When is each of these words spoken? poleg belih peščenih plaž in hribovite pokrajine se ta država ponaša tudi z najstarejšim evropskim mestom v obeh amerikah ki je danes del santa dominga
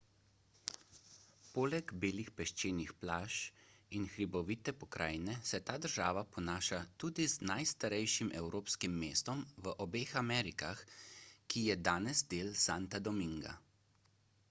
poleg 1.55 1.91
belih 2.03 2.29
peščenih 2.37 2.93
plaž 3.01 3.35
in 3.97 4.05
hribovite 4.13 4.73
pokrajine 4.83 5.35
se 5.49 5.59
ta 5.67 5.75
država 5.83 6.23
ponaša 6.37 6.79
tudi 7.03 7.27
z 7.33 7.45
najstarejšim 7.51 8.31
evropskim 8.41 8.95
mestom 9.03 9.43
v 9.67 9.73
obeh 9.87 10.15
amerikah 10.23 10.81
ki 11.55 11.67
je 11.69 11.77
danes 11.89 12.25
del 12.33 12.49
santa 12.67 13.03
dominga 13.11 13.55